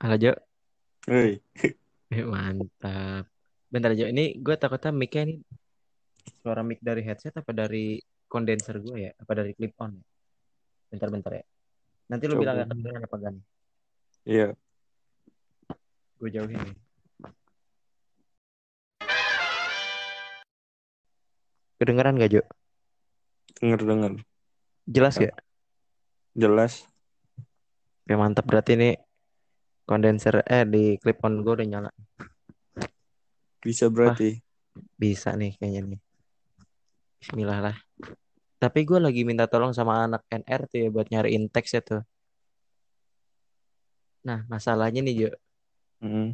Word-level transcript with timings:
Halo 0.00 0.16
Jo, 0.16 0.32
Hei, 1.04 1.44
Eh, 2.16 2.24
mantap. 2.24 3.28
Bentar 3.68 3.92
Jo, 3.92 4.08
ini 4.08 4.32
gue 4.40 4.56
takutnya 4.56 4.96
mic-nya 4.96 5.28
ini 5.28 5.34
suara 6.40 6.64
mic 6.64 6.80
dari 6.80 7.04
headset 7.04 7.36
apa 7.36 7.52
dari 7.52 8.00
kondenser 8.24 8.80
gue 8.80 8.96
ya? 8.96 9.12
Apa 9.12 9.32
dari 9.36 9.52
clip 9.52 9.76
on 9.76 10.00
ya? 10.00 10.04
Bentar-bentar 10.88 11.32
ya. 11.36 11.44
Nanti 12.08 12.24
lu 12.32 12.40
bilang 12.40 12.56
coba. 12.56 12.64
gak 12.64 12.68
kedengeran 12.72 13.02
apa 13.04 13.16
gak 13.20 13.32
nih? 13.36 13.44
Iya, 14.24 14.46
Gue 16.16 16.28
jauhin 16.32 16.58
nih. 16.64 16.76
Kedengeran 21.76 22.16
gak 22.16 22.30
Jo? 22.32 22.42
denger 23.60 23.80
denger. 23.84 24.12
Jelas 24.88 25.14
gak? 25.20 25.36
Jelas. 26.32 26.88
Oke 28.08 28.16
mantap, 28.16 28.48
berarti 28.48 28.80
ini 28.80 28.96
kondenser 29.90 30.46
eh 30.46 30.62
di 30.62 30.94
clip 31.02 31.18
on 31.26 31.42
gue 31.42 31.50
udah 31.58 31.66
nyala. 31.66 31.90
Bisa 33.58 33.90
berarti. 33.90 34.38
Bisa 34.94 35.34
nih 35.34 35.58
kayaknya 35.58 35.98
nih. 35.98 36.00
Bismillah 37.18 37.58
lah. 37.58 37.76
Tapi 38.62 38.86
gue 38.86 39.02
lagi 39.02 39.26
minta 39.26 39.50
tolong 39.50 39.74
sama 39.74 40.06
anak 40.06 40.22
NRT 40.30 40.72
ya 40.86 40.88
buat 40.94 41.10
nyariin 41.10 41.50
teks 41.50 41.74
ya 41.74 41.82
tuh. 41.82 42.02
Nah, 44.22 44.46
masalahnya 44.46 45.02
nih 45.02 45.26
Jo, 45.26 45.30
Hmm. 46.00 46.32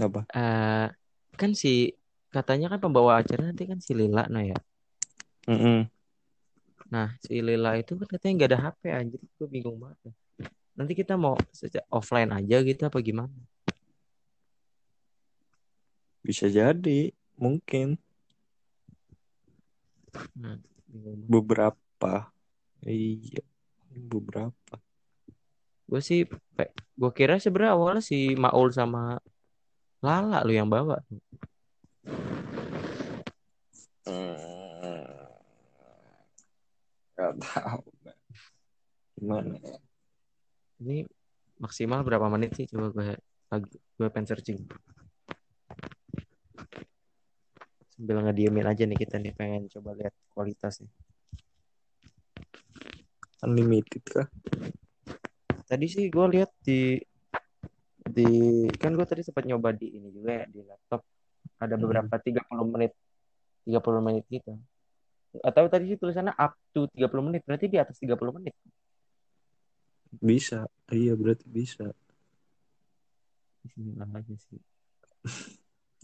Apa? 0.00 0.24
eh 0.32 0.88
kan 1.36 1.52
si 1.52 1.92
katanya 2.32 2.72
kan 2.72 2.80
pembawa 2.80 3.20
acara 3.20 3.52
nanti 3.52 3.68
kan 3.68 3.76
si 3.80 3.92
Lila 3.92 4.24
no 4.32 4.40
ya. 4.40 4.56
Mm-mm. 5.48 5.84
Nah, 6.88 7.12
si 7.20 7.40
Lila 7.44 7.76
itu 7.76 7.92
kan 7.96 8.08
katanya 8.08 8.32
nggak 8.40 8.50
ada 8.52 8.60
HP 8.68 8.82
anjir, 8.92 9.20
gue 9.20 9.48
bingung 9.48 9.76
banget. 9.76 10.12
Nanti 10.76 10.92
kita 10.92 11.16
mau 11.16 11.34
offline 11.88 12.30
aja 12.36 12.60
gitu 12.60 12.82
apa 12.84 13.00
gimana? 13.00 13.32
Bisa 16.20 16.52
jadi. 16.52 17.10
Mungkin. 17.40 17.96
Nah. 20.36 20.60
Beberapa. 21.28 22.28
Iya. 22.84 23.40
Beberapa. 23.96 24.76
Gue 25.86 26.02
sih, 26.02 26.28
gue 26.98 27.10
kira 27.16 27.38
sebenarnya 27.40 27.72
awalnya 27.72 28.02
si 28.04 28.34
Maul 28.36 28.74
sama 28.74 29.22
Lala 30.04 30.44
lu 30.44 30.52
yang 30.52 30.68
bawa. 30.68 31.00
Hmm. 34.04 34.36
Gak 37.16 37.32
tahu. 37.40 37.80
Gimana? 39.16 39.56
ya? 39.56 39.75
Maksimal 41.56 42.04
berapa 42.04 42.26
menit 42.28 42.52
sih? 42.56 42.66
Coba 42.68 42.92
gue 42.92 43.16
gue 43.96 44.08
pengen 44.12 44.28
searching. 44.28 44.60
Sambil 47.96 48.20
ngediemin 48.28 48.68
aja 48.68 48.84
nih 48.84 48.98
kita 49.00 49.16
nih 49.16 49.32
pengen 49.32 49.72
coba 49.72 49.96
lihat 49.96 50.12
kualitasnya. 50.36 50.90
Unlimited 53.44 54.04
kah? 54.04 54.28
Tadi 55.64 55.86
sih 55.88 56.04
gue 56.12 56.26
lihat 56.28 56.52
di 56.60 57.00
di 58.06 58.28
kan 58.78 58.94
gue 58.94 59.06
tadi 59.08 59.24
sempat 59.24 59.44
nyoba 59.48 59.74
di 59.74 59.98
ini 59.98 60.08
juga 60.14 60.44
ya 60.44 60.46
di 60.46 60.60
laptop 60.62 61.02
ada 61.58 61.74
Hmm. 61.74 61.82
beberapa 61.82 62.14
30 62.20 62.64
menit 62.68 62.92
30 63.64 64.00
menit 64.04 64.24
gitu. 64.28 64.54
Atau 65.42 65.68
tadi 65.68 65.90
sih 65.90 65.98
tulisannya 65.98 66.32
up 66.36 66.54
to 66.70 66.86
30 66.92 67.24
menit 67.24 67.42
berarti 67.44 67.66
di 67.66 67.76
atas 67.80 67.96
30 67.98 68.32
menit. 68.36 68.54
Bisa. 70.20 70.66
Iya 70.92 71.12
berarti 71.18 71.46
bisa. 71.48 71.90
Bismillah 73.66 74.06
aja 74.14 74.34
sih. 74.38 74.60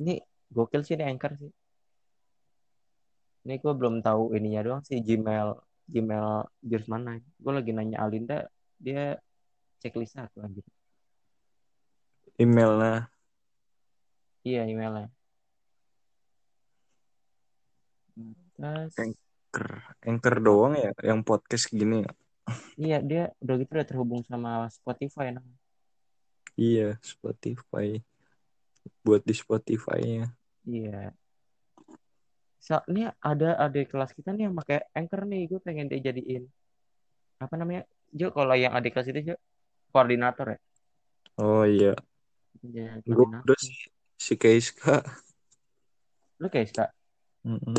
Ini 0.03 0.19
gokil 0.51 0.83
sih 0.83 0.99
ini 0.99 1.05
Anchor 1.07 1.33
sih. 1.39 1.53
Ini 3.43 3.59
gue 3.59 3.73
belum 3.75 4.03
tahu 4.03 4.35
ininya 4.39 4.63
doang 4.63 4.83
sih 4.83 5.03
Gmail 5.03 5.55
Gmail 5.87 6.27
jurus 6.63 6.89
mana. 6.91 7.19
Gue 7.39 7.53
lagi 7.55 7.71
nanya 7.75 8.03
Alinda 8.03 8.47
dia 8.79 9.19
checklist 9.79 10.19
satu 10.19 10.43
anjir. 10.43 10.67
Emailnya. 12.39 13.11
Iya 14.43 14.67
emailnya. 14.67 15.11
Terus 18.59 18.95
Anchor. 18.99 19.69
Anchor 20.03 20.37
doang 20.43 20.75
ya. 20.75 20.91
Yang 21.03 21.21
podcast 21.23 21.67
gini 21.71 22.03
ya. 22.03 22.13
Iya 22.79 22.99
dia 23.03 23.23
udah 23.43 23.55
gitu 23.61 23.71
udah 23.75 23.87
terhubung 23.87 24.23
sama 24.25 24.67
Spotify 24.71 25.35
nah. 25.35 25.45
Iya. 26.57 27.01
Spotify. 27.01 27.97
Buat 29.01 29.25
di 29.25 29.35
Spotify-nya. 29.35 30.29
Iya. 30.69 31.17
So, 32.63 32.79
ini 32.93 33.09
ada 33.19 33.59
adik 33.59 33.91
kelas 33.91 34.15
kita 34.15 34.31
nih 34.37 34.47
yang 34.51 34.55
pakai 34.55 34.85
Anchor 34.95 35.27
nih. 35.27 35.49
Gue 35.49 35.61
pengen 35.65 35.89
dia 35.89 36.13
jadiin 36.13 36.47
apa 37.43 37.55
namanya? 37.59 37.83
Jo 38.13 38.31
kalau 38.31 38.55
yang 38.55 38.71
adik 38.77 38.95
kelas 38.95 39.11
itu 39.11 39.33
Jo 39.33 39.37
koordinator 39.91 40.55
ya. 40.55 40.59
Oh 41.41 41.65
iya. 41.65 41.97
Ya, 42.63 43.01
Gue 43.03 43.27
udah 43.27 43.59
si, 43.59 43.91
si 44.15 44.37
Keiska. 44.39 45.03
Lu 46.43 46.51
kayak 46.51 46.75
Ska. 46.75 46.87
Mm-mm. 47.47 47.79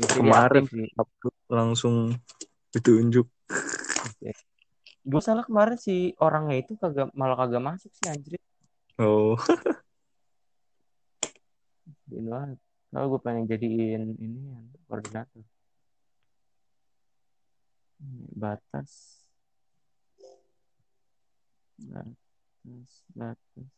Isi 0.00 0.08
dia 0.08 0.16
Kemarin 0.16 0.64
sih. 0.64 0.88
langsung 1.52 2.16
ditunjuk. 2.72 3.28
Gue 5.08 5.22
salah 5.24 5.44
kemarin 5.46 5.78
si 5.80 6.12
orangnya 6.20 6.56
itu 6.60 6.76
kagak 6.76 7.08
malah 7.16 7.36
kagak 7.38 7.64
masuk 7.64 7.92
sih 7.96 8.06
anjir. 8.10 8.36
Oh, 8.98 9.38
banget. 12.08 12.58
Kalau 12.88 13.06
gue 13.12 13.20
pengen 13.20 13.44
jadiin 13.44 14.16
ini 14.16 14.40
ya, 14.48 14.58
koordinator. 14.88 15.44
Ini, 18.00 18.26
Batas. 18.32 18.92
Batas. 21.78 22.90
Batas. 23.12 23.68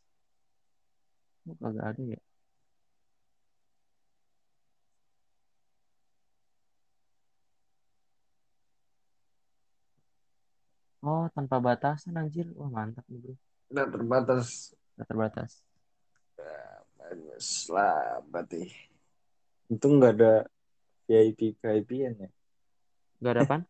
Kok 1.41 1.55
kagak 1.59 1.85
ada 1.91 2.03
ya? 2.15 2.21
Oh, 11.01 11.25
tanpa 11.33 11.57
batasan 11.57 12.13
anjir. 12.13 12.45
Wah, 12.53 12.69
mantap 12.69 13.01
nih, 13.09 13.17
Bro. 13.17 13.33
udah 13.73 13.87
terbatas. 13.89 14.77
Nggak 14.93 15.07
terbatas. 15.09 15.51
Bagus 17.01 17.47
lah, 17.73 18.21
berarti. 18.29 18.69
Itu 19.65 19.85
nggak 19.89 20.13
ada 20.15 20.33
VIP 21.09 21.57
VIP-an 21.57 22.13
ya? 22.21 22.29
Gak 23.21 23.33
ada 23.35 23.41
apaan? 23.43 23.63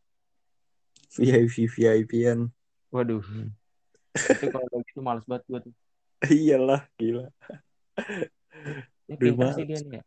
VIP 1.15 1.71
VIP-an. 1.71 2.51
Waduh. 2.91 3.23
Itu 4.11 4.45
kalau 4.51 4.67
kayak 4.67 4.83
gitu 4.91 4.99
males 4.99 5.23
banget 5.23 5.43
gue 5.47 5.59
tuh. 5.71 5.73
Iyalah, 6.35 6.85
gila. 6.99 7.31
Dia 9.07 9.15
Udah 9.15 9.23
pintar 9.23 9.49
sih 9.55 9.65
dia 9.65 9.79
nih 9.79 9.91
ya. 9.99 10.03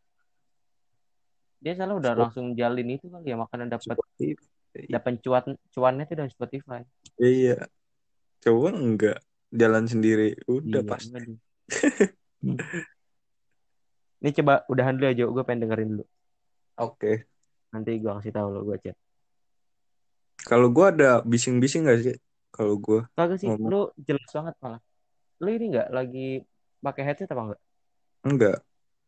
Dia 1.64 1.72
salah 1.80 1.96
udah 1.96 2.12
langsung 2.12 2.52
jalin 2.52 2.88
itu 2.92 3.08
kali 3.08 3.32
ya 3.32 3.40
makanya 3.40 3.80
dapat. 3.80 3.96
Dapat 4.90 5.22
cuan 5.22 5.44
cuannya 5.70 6.04
tuh 6.04 6.16
dari 6.18 6.30
Spotify. 6.30 6.80
Iya. 7.16 7.66
Coba 8.42 8.74
enggak 8.74 9.18
jalan 9.48 9.84
sendiri. 9.86 10.34
Udah 10.50 10.82
Iya, 10.82 10.90
pasti. 10.90 11.14
deh. 11.14 11.38
Ini 14.24 14.30
coba 14.40 14.64
udahan 14.72 14.96
dulu 14.96 15.06
aja, 15.06 15.24
gue 15.28 15.42
pengen 15.44 15.60
dengerin 15.68 15.90
dulu. 15.96 16.04
Oke. 16.80 17.28
Nanti 17.70 18.00
gue 18.00 18.08
kasih 18.08 18.32
tahu 18.32 18.48
lo 18.50 18.60
gue 18.64 18.78
chat. 18.80 18.96
Kalau 20.44 20.68
gua 20.68 20.92
ada 20.92 21.24
bising-bising 21.24 21.88
nggak 21.88 21.98
sih? 22.04 22.16
Kalau 22.52 22.76
gua 22.76 23.08
Kagak 23.16 23.40
sih, 23.40 23.48
ngomong 23.48 23.68
lu 23.72 23.80
jelas 24.04 24.28
banget 24.28 24.54
malah. 24.60 24.80
Lu 25.40 25.48
ini 25.48 25.72
enggak 25.72 25.88
lagi 25.88 26.44
pakai 26.84 27.02
headset 27.02 27.32
apa 27.32 27.42
enggak? 27.48 27.60
enggak, 28.24 28.58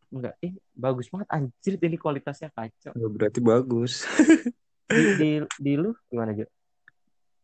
Enggak. 0.06 0.34
Ih, 0.40 0.56
bagus 0.72 1.12
banget 1.12 1.28
anjir 1.28 1.76
ini 1.76 1.96
kualitasnya 2.00 2.48
kacau. 2.56 2.92
berarti 3.12 3.40
bagus. 3.44 4.08
Di 4.86 5.02
di, 5.18 5.30
di 5.58 5.72
lu 5.74 5.90
gimana, 6.06 6.30
Jo? 6.32 6.46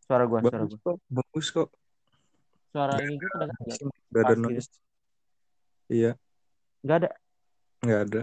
Suara 0.03 0.25
gua, 0.27 0.39
suara 0.43 0.63
Bagus 0.63 0.79
gua. 0.79 0.83
kok, 0.85 0.97
bagus 1.09 1.47
kok. 1.51 1.69
Suara 2.73 2.95
ini 3.01 3.15
gue 3.17 3.29
kedengeran 3.29 3.59
enggak? 3.61 3.79
Gak 4.09 4.23
ada 4.23 4.33
gitu. 4.33 4.43
noise. 4.43 4.69
Iya, 5.87 6.11
Enggak 6.81 6.97
ada. 6.99 7.11
nggak 7.83 8.01
ada. 8.09 8.21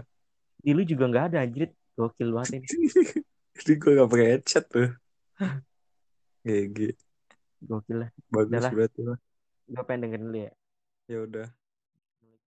Di 0.58 0.70
lu 0.72 0.82
juga 0.82 1.04
enggak 1.06 1.24
ada 1.30 1.38
anjir. 1.44 1.68
Gokil 1.94 2.28
banget 2.32 2.50
ini. 2.58 2.66
Jadi 3.60 3.72
gue 3.76 3.90
gak 3.94 4.08
pakai 4.08 4.28
headset 4.32 4.64
tuh. 4.66 4.88
GG. 6.42 6.78
Gokil 7.60 7.96
lah. 8.00 8.10
Bagus 8.26 8.50
Udah 8.50 8.62
lah. 8.64 8.72
berarti 8.72 9.00
lah. 9.04 9.18
Gue 9.68 9.82
pengen 9.84 10.00
dengerin 10.08 10.24
dulu 10.26 10.38
ya. 10.40 10.52
Ya 11.06 11.18
udah. 11.20 11.46